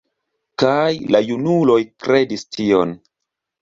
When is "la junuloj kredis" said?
1.17-2.51